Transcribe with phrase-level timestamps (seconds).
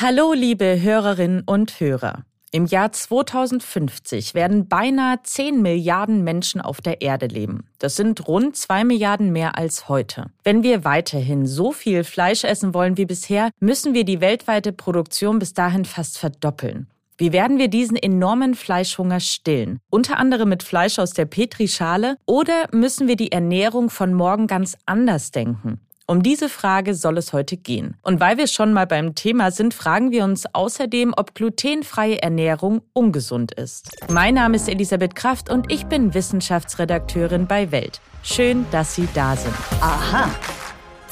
[0.00, 2.24] Hallo, liebe Hörerinnen und Hörer.
[2.52, 7.66] Im Jahr 2050 werden beinahe 10 Milliarden Menschen auf der Erde leben.
[7.80, 10.26] Das sind rund 2 Milliarden mehr als heute.
[10.44, 15.40] Wenn wir weiterhin so viel Fleisch essen wollen wie bisher, müssen wir die weltweite Produktion
[15.40, 16.86] bis dahin fast verdoppeln.
[17.16, 19.80] Wie werden wir diesen enormen Fleischhunger stillen?
[19.90, 24.76] Unter anderem mit Fleisch aus der Petrischale oder müssen wir die Ernährung von morgen ganz
[24.86, 25.80] anders denken?
[26.10, 27.94] Um diese Frage soll es heute gehen.
[28.00, 32.80] Und weil wir schon mal beim Thema sind, fragen wir uns außerdem, ob glutenfreie Ernährung
[32.94, 33.90] ungesund ist.
[34.10, 38.00] Mein Name ist Elisabeth Kraft und ich bin Wissenschaftsredakteurin bei Welt.
[38.22, 39.52] Schön, dass Sie da sind.
[39.82, 40.30] Aha.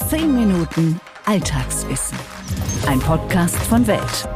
[0.08, 2.16] Zehn Minuten Alltagswissen.
[2.88, 4.26] Ein Podcast von Welt.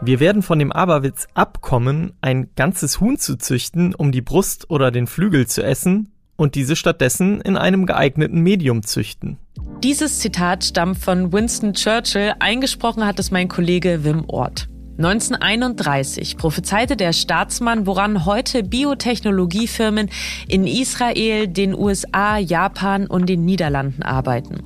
[0.00, 4.90] Wir werden von dem Aberwitz abkommen, ein ganzes Huhn zu züchten, um die Brust oder
[4.90, 9.38] den Flügel zu essen und diese stattdessen in einem geeigneten Medium züchten.
[9.82, 14.68] Dieses Zitat stammt von Winston Churchill, eingesprochen hat es mein Kollege Wim Ort.
[14.96, 20.08] 1931 prophezeite der Staatsmann, woran heute Biotechnologiefirmen
[20.48, 24.62] in Israel, den USA, Japan und den Niederlanden arbeiten.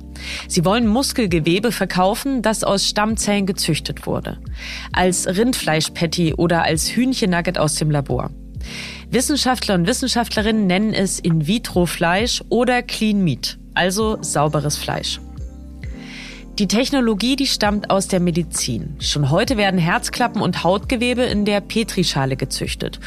[0.47, 4.37] Sie wollen Muskelgewebe verkaufen, das aus Stammzellen gezüchtet wurde.
[4.93, 8.29] Als Rindfleischpatty oder als Hühnchenugget aus dem Labor.
[9.11, 15.21] Wissenschaftler und Wissenschaftlerinnen nennen es In-vitro-Fleisch oder Clean Meat also sauberes Fleisch.
[16.59, 18.97] Die Technologie, die stammt aus der Medizin.
[18.99, 22.99] Schon heute werden Herzklappen und Hautgewebe in der Petrischale gezüchtet.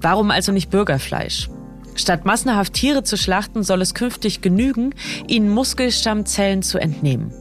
[0.00, 1.48] Warum also nicht Bürgerfleisch?
[1.94, 4.92] Statt massenhaft Tiere zu schlachten, soll es künftig genügen,
[5.28, 7.32] ihnen Muskelstammzellen zu entnehmen.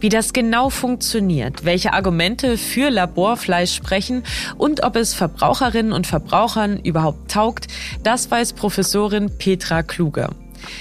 [0.00, 4.22] Wie das genau funktioniert, welche Argumente für Laborfleisch sprechen
[4.56, 7.68] und ob es Verbraucherinnen und Verbrauchern überhaupt taugt,
[8.02, 10.30] das weiß Professorin Petra Kluger.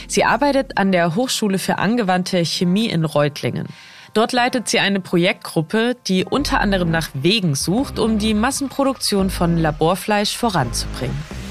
[0.07, 3.67] Sie arbeitet an der Hochschule für angewandte Chemie in Reutlingen.
[4.13, 9.57] Dort leitet sie eine Projektgruppe, die unter anderem nach Wegen sucht, um die Massenproduktion von
[9.57, 11.42] Laborfleisch voranzubringen.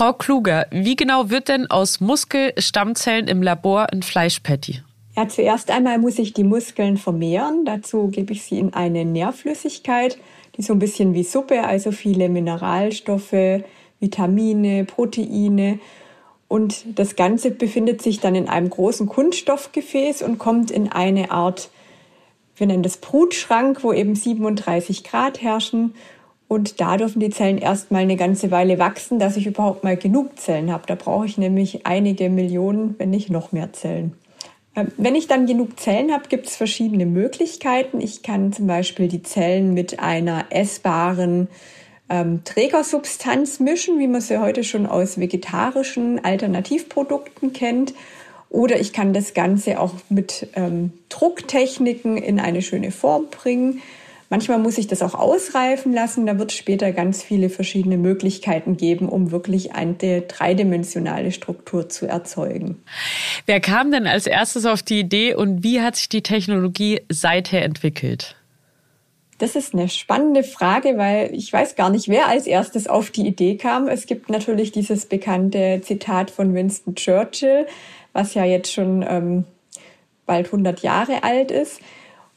[0.00, 4.80] Frau Kluger, wie genau wird denn aus Muskelstammzellen im Labor ein Fleischpatty?
[5.14, 7.66] Ja, zuerst einmal muss ich die Muskeln vermehren.
[7.66, 10.16] Dazu gebe ich sie in eine Nährflüssigkeit,
[10.56, 13.60] die so ein bisschen wie Suppe, also viele Mineralstoffe,
[13.98, 15.78] Vitamine, Proteine.
[16.48, 21.68] Und das Ganze befindet sich dann in einem großen Kunststoffgefäß und kommt in eine Art,
[22.56, 25.92] wir nennen das Brutschrank, wo eben 37 Grad herrschen.
[26.50, 30.36] Und da dürfen die Zellen erstmal eine ganze Weile wachsen, dass ich überhaupt mal genug
[30.36, 30.82] Zellen habe.
[30.88, 34.14] Da brauche ich nämlich einige Millionen, wenn nicht noch mehr Zellen.
[34.74, 38.00] Ähm, wenn ich dann genug Zellen habe, gibt es verschiedene Möglichkeiten.
[38.00, 41.46] Ich kann zum Beispiel die Zellen mit einer essbaren
[42.08, 47.94] ähm, Trägersubstanz mischen, wie man sie heute schon aus vegetarischen Alternativprodukten kennt.
[48.48, 53.82] Oder ich kann das Ganze auch mit ähm, Drucktechniken in eine schöne Form bringen.
[54.32, 56.24] Manchmal muss ich das auch ausreifen lassen.
[56.24, 62.06] Da wird es später ganz viele verschiedene Möglichkeiten geben, um wirklich eine dreidimensionale Struktur zu
[62.06, 62.80] erzeugen.
[63.46, 67.64] Wer kam denn als erstes auf die Idee und wie hat sich die Technologie seither
[67.64, 68.36] entwickelt?
[69.38, 73.26] Das ist eine spannende Frage, weil ich weiß gar nicht, wer als erstes auf die
[73.26, 73.88] Idee kam.
[73.88, 77.66] Es gibt natürlich dieses bekannte Zitat von Winston Churchill,
[78.12, 79.44] was ja jetzt schon ähm,
[80.24, 81.80] bald 100 Jahre alt ist.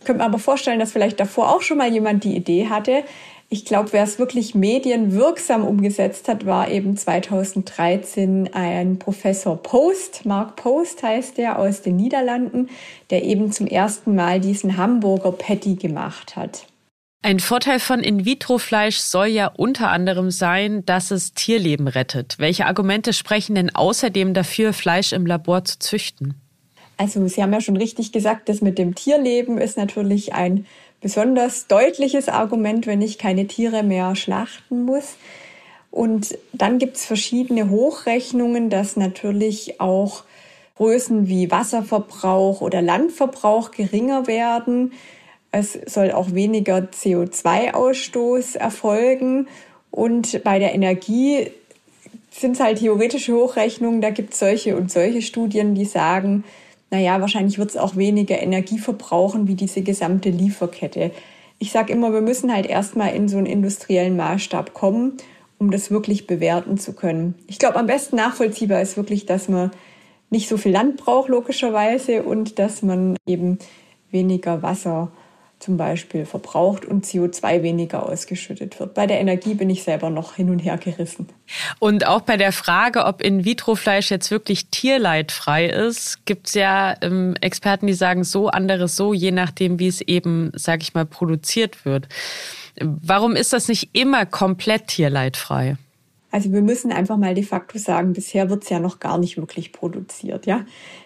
[0.04, 3.06] Ich könnte mir aber vorstellen, dass vielleicht davor auch schon mal jemand die Idee hatte.
[3.48, 10.58] Ich glaube, wer es wirklich medienwirksam umgesetzt hat, war eben 2013 ein Professor Post, Mark
[10.58, 12.68] Post heißt der, aus den Niederlanden,
[13.12, 16.66] der eben zum ersten Mal diesen Hamburger Patty gemacht hat.
[17.22, 22.36] Ein Vorteil von In-vitro-Fleisch soll ja unter anderem sein, dass es Tierleben rettet.
[22.40, 26.43] Welche Argumente sprechen denn außerdem dafür, Fleisch im Labor zu züchten?
[26.98, 30.66] Also Sie haben ja schon richtig gesagt, das mit dem Tierleben ist natürlich ein
[31.02, 35.16] besonders deutliches Argument, wenn ich keine Tiere mehr schlachten muss.
[35.92, 40.24] Und dann gibt es verschiedene Hochrechnungen, dass natürlich auch
[40.78, 44.92] Größen wie Wasserverbrauch oder Landverbrauch geringer werden
[45.54, 49.48] es soll auch weniger CO2-Ausstoß erfolgen.
[49.92, 51.52] Und bei der Energie
[52.32, 54.02] sind es halt theoretische Hochrechnungen.
[54.02, 56.44] Da gibt es solche und solche Studien, die sagen,
[56.94, 61.10] naja, wahrscheinlich wird es auch weniger Energie verbrauchen wie diese gesamte Lieferkette.
[61.58, 65.18] Ich sage immer, wir müssen halt erstmal in so einen industriellen Maßstab kommen,
[65.58, 67.34] um das wirklich bewerten zu können.
[67.48, 69.72] Ich glaube, am besten nachvollziehbar ist wirklich, dass man
[70.30, 73.58] nicht so viel Land braucht, logischerweise, und dass man eben
[74.12, 75.12] weniger Wasser
[75.64, 78.94] zum Beispiel verbraucht und CO2 weniger ausgeschüttet wird.
[78.94, 81.30] Bei der Energie bin ich selber noch hin und her gerissen.
[81.80, 87.36] Und auch bei der Frage, ob In-vitro-Fleisch jetzt wirklich tierleidfrei ist, gibt es ja ähm,
[87.40, 91.86] Experten, die sagen so, anderes so, je nachdem, wie es eben, sag ich mal, produziert
[91.86, 92.10] wird.
[92.82, 95.78] Warum ist das nicht immer komplett tierleidfrei?
[96.34, 99.38] Also wir müssen einfach mal de facto sagen, bisher wird es ja noch gar nicht
[99.38, 100.66] wirklich produziert, ja.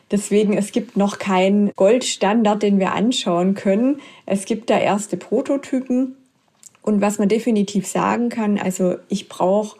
[0.09, 3.99] Deswegen, es gibt noch keinen Goldstandard, den wir anschauen können.
[4.25, 6.15] Es gibt da erste Prototypen.
[6.81, 9.77] Und was man definitiv sagen kann, also ich brauche,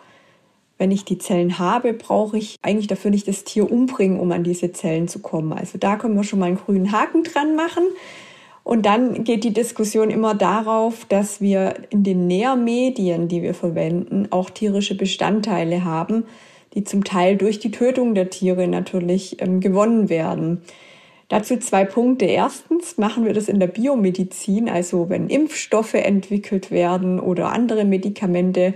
[0.78, 4.44] wenn ich die Zellen habe, brauche ich eigentlich dafür nicht das Tier umbringen, um an
[4.44, 5.54] diese Zellen zu kommen.
[5.54, 7.86] Also da können wir schon mal einen grünen Haken dran machen.
[8.68, 14.28] Und dann geht die Diskussion immer darauf, dass wir in den Nährmedien, die wir verwenden,
[14.32, 16.26] auch tierische Bestandteile haben,
[16.74, 20.64] die zum Teil durch die Tötung der Tiere natürlich ähm, gewonnen werden.
[21.30, 22.26] Dazu zwei Punkte.
[22.26, 28.74] Erstens machen wir das in der Biomedizin, also wenn Impfstoffe entwickelt werden oder andere Medikamente,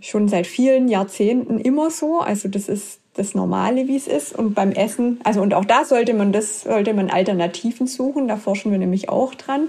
[0.00, 2.20] schon seit vielen Jahrzehnten immer so.
[2.20, 4.36] Also das ist das Normale, wie es ist.
[4.36, 8.28] Und beim Essen, also und auch da sollte man das, sollte man Alternativen suchen.
[8.28, 9.68] Da forschen wir nämlich auch dran.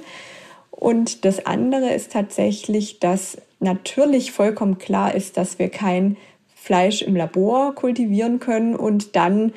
[0.72, 6.16] Und das andere ist tatsächlich, dass natürlich vollkommen klar ist, dass wir kein
[6.56, 9.54] Fleisch im Labor kultivieren können und dann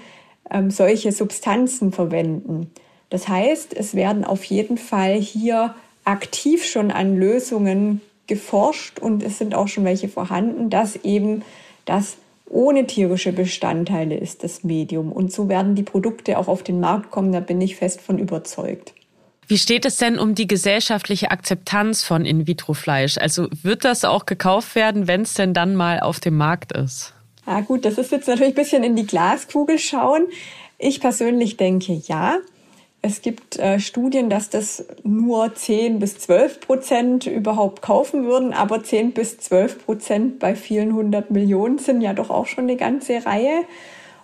[0.51, 2.71] ähm, solche Substanzen verwenden.
[3.11, 5.75] Das heißt, es werden auf jeden Fall hier
[6.05, 11.43] aktiv schon an Lösungen geforscht und es sind auch schon welche vorhanden, dass eben
[11.85, 12.17] das
[12.49, 15.11] ohne tierische Bestandteile ist das Medium.
[15.11, 18.19] Und so werden die Produkte auch auf den Markt kommen, da bin ich fest von
[18.19, 18.93] überzeugt.
[19.49, 23.19] Wie steht es denn um die gesellschaftliche Akzeptanz von In-vitro-Fleisch?
[23.19, 27.15] Also wird das auch gekauft werden, wenn es denn dann mal auf dem Markt ist?
[27.47, 30.27] Ja gut, das ist jetzt natürlich ein bisschen in die Glaskugel schauen.
[30.79, 32.37] Ich persönlich denke ja.
[33.05, 38.85] Es gibt äh, Studien, dass das nur 10 bis 12 Prozent überhaupt kaufen würden, aber
[38.85, 43.27] 10 bis 12 Prozent bei vielen hundert Millionen sind ja doch auch schon eine ganze
[43.27, 43.65] Reihe.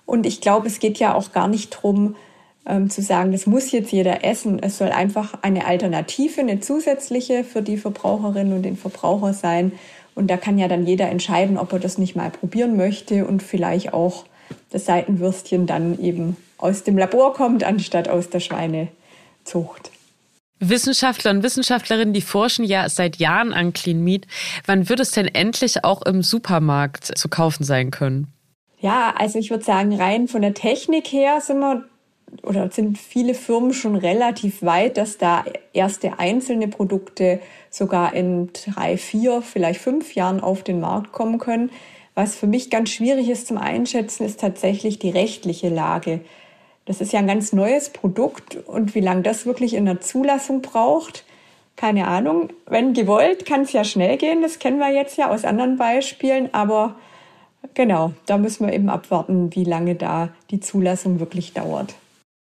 [0.06, 2.14] Und ich glaube, es geht ja auch gar nicht drum
[2.66, 4.60] ähm, zu sagen, das muss jetzt jeder essen.
[4.62, 9.72] Es soll einfach eine Alternative, eine zusätzliche für die Verbraucherinnen und den Verbraucher sein.
[10.14, 13.42] Und da kann ja dann jeder entscheiden, ob er das nicht mal probieren möchte und
[13.42, 14.25] vielleicht auch
[14.70, 19.90] das Seitenwürstchen dann eben aus dem Labor kommt, anstatt aus der Schweinezucht.
[20.60, 24.26] Wissenschaftler und Wissenschaftlerinnen, die forschen ja seit Jahren an Clean Meat.
[24.66, 28.26] Wann wird es denn endlich auch im Supermarkt zu kaufen sein können?
[28.81, 31.84] Ja, also ich würde sagen, rein von der Technik her sind wir
[32.43, 37.40] oder sind viele Firmen schon relativ weit, dass da erste einzelne Produkte
[37.70, 41.70] sogar in drei, vier, vielleicht fünf Jahren auf den Markt kommen können.
[42.14, 46.20] Was für mich ganz schwierig ist zum Einschätzen, ist tatsächlich die rechtliche Lage.
[46.88, 50.62] Das ist ja ein ganz neues Produkt und wie lange das wirklich in der Zulassung
[50.62, 51.23] braucht,
[51.76, 52.49] keine Ahnung.
[52.64, 54.40] Wenn gewollt, kann es ja schnell gehen.
[54.40, 56.52] Das kennen wir jetzt ja aus anderen Beispielen.
[56.55, 56.96] Aber
[57.75, 61.94] genau, da müssen wir eben abwarten, wie lange da die Zulassung wirklich dauert.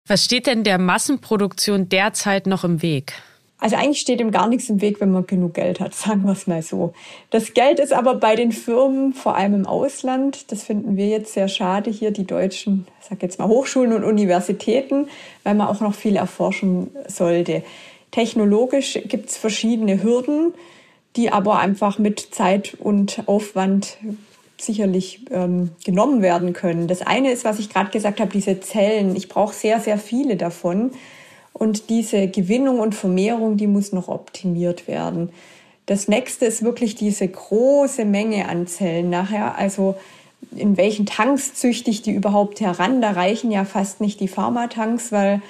[0.07, 3.13] Was steht denn der Massenproduktion derzeit noch im Weg?
[3.60, 6.34] Also eigentlich steht ihm gar nichts im Weg, wenn man genug Geld hat, sagen wir
[6.34, 6.94] es mal so.
[7.30, 11.34] Das Geld ist aber bei den Firmen, vor allem im Ausland, das finden wir jetzt
[11.34, 15.07] sehr schade hier, die deutschen, ich sag jetzt mal Hochschulen und Universitäten,
[15.44, 17.63] weil man auch noch viel erforschen sollte.
[18.12, 20.54] Technologisch gibt es verschiedene Hürden,
[21.16, 23.98] die aber einfach mit Zeit und Aufwand
[24.57, 26.88] sicherlich ähm, genommen werden können.
[26.88, 29.16] Das eine ist, was ich gerade gesagt habe, diese Zellen.
[29.16, 30.92] Ich brauche sehr, sehr viele davon.
[31.57, 35.30] Und diese Gewinnung und Vermehrung, die muss noch optimiert werden.
[35.86, 39.57] Das nächste ist wirklich diese große Menge an Zellen nachher.
[39.57, 39.95] Also
[40.54, 43.02] in welchen Tanks züchte ich die überhaupt heran?
[43.02, 45.42] Da reichen ja fast nicht die Pharmatanks, weil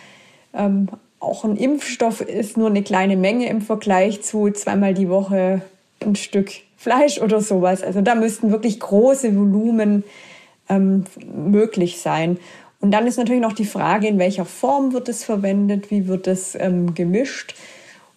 [0.54, 5.64] ähm, auch ein Impfstoff ist nur eine kleine Menge im Vergleich zu zweimal die Woche
[6.02, 7.82] ein Stück Fleisch oder sowas.
[7.82, 10.04] Also da müssten wirklich große Volumen
[10.70, 12.38] ähm, möglich sein.
[12.86, 16.28] Und dann ist natürlich noch die Frage, in welcher Form wird es verwendet, wie wird
[16.28, 17.56] es ähm, gemischt.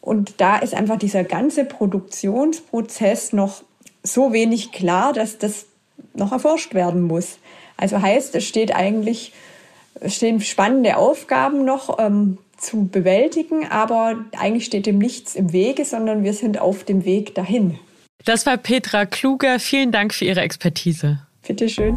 [0.02, 3.62] Und da ist einfach dieser ganze Produktionsprozess noch
[4.02, 5.64] so wenig klar, dass das
[6.12, 7.38] noch erforscht werden muss.
[7.78, 9.32] Also heißt, es steht eigentlich,
[10.00, 15.86] es stehen spannende Aufgaben noch ähm, zu bewältigen, aber eigentlich steht dem nichts im Wege,
[15.86, 17.78] sondern wir sind auf dem Weg dahin.
[18.26, 19.60] Das war Petra Kluger.
[19.60, 21.26] Vielen Dank für Ihre Expertise.
[21.46, 21.96] Bitteschön.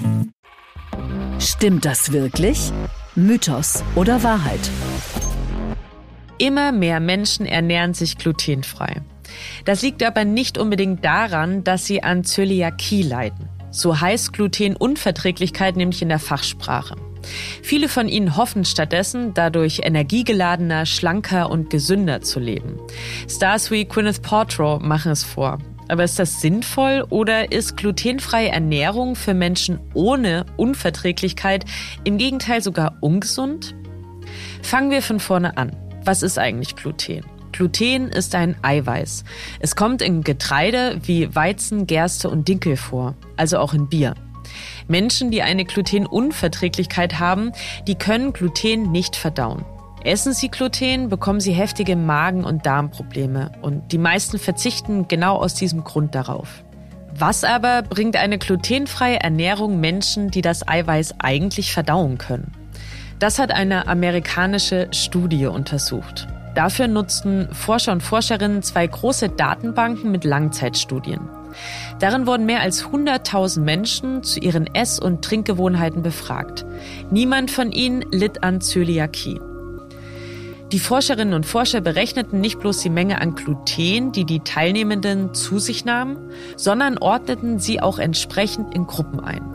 [1.41, 2.71] Stimmt das wirklich?
[3.15, 4.59] Mythos oder Wahrheit?
[6.37, 9.01] Immer mehr Menschen ernähren sich glutenfrei.
[9.65, 13.49] Das liegt aber nicht unbedingt daran, dass sie an Zöliakie leiden.
[13.71, 16.95] So heißt Glutenunverträglichkeit nämlich in der Fachsprache.
[17.63, 22.79] Viele von ihnen hoffen stattdessen, dadurch energiegeladener, schlanker und gesünder zu leben.
[23.27, 25.57] Stars wie Gwyneth Paltrow machen es vor.
[25.91, 31.65] Aber ist das sinnvoll oder ist glutenfreie Ernährung für Menschen ohne Unverträglichkeit
[32.05, 33.75] im Gegenteil sogar ungesund?
[34.63, 35.75] Fangen wir von vorne an.
[36.05, 37.25] Was ist eigentlich Gluten?
[37.51, 39.25] Gluten ist ein Eiweiß.
[39.59, 44.15] Es kommt in Getreide wie Weizen, Gerste und Dinkel vor, also auch in Bier.
[44.87, 47.51] Menschen, die eine Glutenunverträglichkeit haben,
[47.85, 49.65] die können Gluten nicht verdauen.
[50.03, 55.53] Essen sie Gluten, bekommen sie heftige Magen- und Darmprobleme und die meisten verzichten genau aus
[55.53, 56.63] diesem Grund darauf.
[57.13, 62.53] Was aber bringt eine glutenfreie Ernährung Menschen, die das Eiweiß eigentlich verdauen können?
[63.19, 66.27] Das hat eine amerikanische Studie untersucht.
[66.55, 71.29] Dafür nutzten Forscher und Forscherinnen zwei große Datenbanken mit Langzeitstudien.
[71.99, 76.65] Darin wurden mehr als 100.000 Menschen zu ihren Ess- und Trinkgewohnheiten befragt.
[77.11, 79.39] Niemand von ihnen litt an Zöliakie.
[80.71, 85.59] Die Forscherinnen und Forscher berechneten nicht bloß die Menge an Gluten, die die Teilnehmenden zu
[85.59, 89.53] sich nahmen, sondern ordneten sie auch entsprechend in Gruppen ein.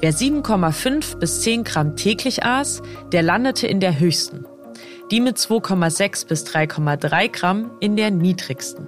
[0.00, 4.44] Wer 7,5 bis 10 Gramm täglich aß, der landete in der höchsten.
[5.10, 8.86] Die mit 2,6 bis 3,3 Gramm in der niedrigsten.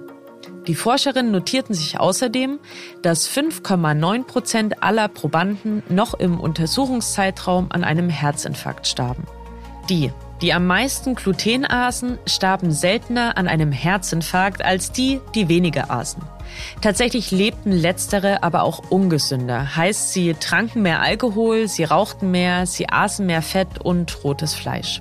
[0.67, 2.59] Die Forscherinnen notierten sich außerdem,
[3.01, 9.25] dass 5,9 Prozent aller Probanden noch im Untersuchungszeitraum an einem Herzinfarkt starben.
[9.89, 15.91] Die, die am meisten Gluten aßen, starben seltener an einem Herzinfarkt als die, die weniger
[15.91, 16.21] aßen.
[16.81, 19.75] Tatsächlich lebten letztere aber auch ungesünder.
[19.75, 24.99] Heißt, sie tranken mehr Alkohol, sie rauchten mehr, sie aßen mehr Fett und rotes Fleisch.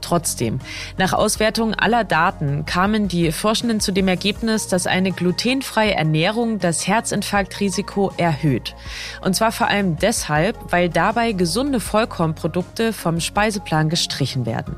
[0.00, 0.60] Trotzdem,
[0.96, 6.86] nach Auswertung aller Daten kamen die Forschenden zu dem Ergebnis, dass eine glutenfreie Ernährung das
[6.86, 8.74] Herzinfarktrisiko erhöht.
[9.22, 14.76] Und zwar vor allem deshalb, weil dabei gesunde Vollkornprodukte vom Speiseplan gestrichen werden.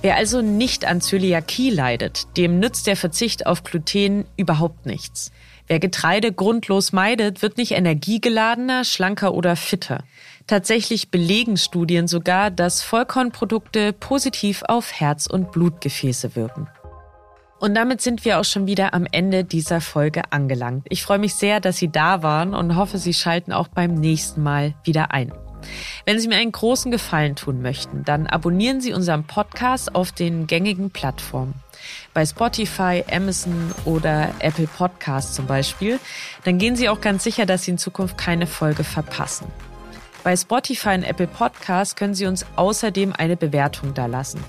[0.00, 5.32] Wer also nicht an Zöliakie leidet, dem nützt der Verzicht auf Gluten überhaupt nichts.
[5.66, 10.04] Wer Getreide grundlos meidet, wird nicht energiegeladener, schlanker oder fitter.
[10.48, 16.68] Tatsächlich belegen Studien sogar, dass Vollkornprodukte positiv auf Herz- und Blutgefäße wirken.
[17.60, 20.86] Und damit sind wir auch schon wieder am Ende dieser Folge angelangt.
[20.88, 24.42] Ich freue mich sehr, dass Sie da waren und hoffe, Sie schalten auch beim nächsten
[24.42, 25.32] Mal wieder ein.
[26.06, 30.46] Wenn Sie mir einen großen Gefallen tun möchten, dann abonnieren Sie unseren Podcast auf den
[30.46, 31.54] gängigen Plattformen.
[32.14, 36.00] Bei Spotify, Amazon oder Apple Podcasts zum Beispiel.
[36.44, 39.46] Dann gehen Sie auch ganz sicher, dass Sie in Zukunft keine Folge verpassen.
[40.24, 44.42] Bei Spotify und Apple Podcasts können Sie uns außerdem eine Bewertung dalassen.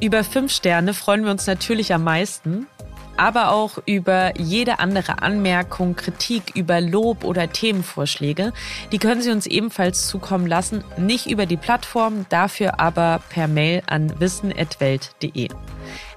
[0.00, 2.68] Über fünf Sterne freuen wir uns natürlich am meisten,
[3.16, 8.52] aber auch über jede andere Anmerkung, Kritik, über Lob oder Themenvorschläge.
[8.92, 13.82] Die können Sie uns ebenfalls zukommen lassen, nicht über die Plattform, dafür aber per Mail
[13.86, 15.48] an wissen.welt.de.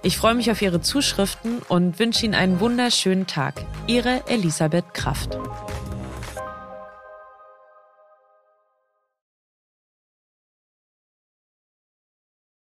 [0.03, 3.65] Ich freue mich auf Ihre Zuschriften und wünsche Ihnen einen wunderschönen Tag.
[3.87, 5.37] Ihre Elisabeth Kraft.